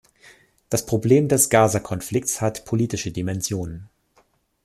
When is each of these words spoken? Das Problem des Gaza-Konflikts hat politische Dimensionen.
Das 0.69 0.87
Problem 0.87 1.27
des 1.27 1.51
Gaza-Konflikts 1.51 2.41
hat 2.41 2.65
politische 2.65 3.11
Dimensionen. 3.11 3.87